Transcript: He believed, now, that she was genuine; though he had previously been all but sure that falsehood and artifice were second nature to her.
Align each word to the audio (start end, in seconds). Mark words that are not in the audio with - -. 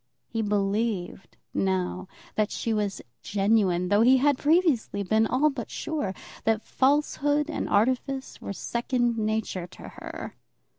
He 0.27 0.41
believed, 0.41 1.37
now, 1.53 2.07
that 2.33 2.49
she 2.49 2.73
was 2.73 3.03
genuine; 3.21 3.89
though 3.89 4.01
he 4.01 4.17
had 4.17 4.39
previously 4.39 5.03
been 5.03 5.27
all 5.27 5.51
but 5.51 5.69
sure 5.69 6.15
that 6.43 6.63
falsehood 6.63 7.51
and 7.51 7.69
artifice 7.69 8.41
were 8.41 8.51
second 8.51 9.19
nature 9.19 9.67
to 9.67 9.89
her. 9.89 10.33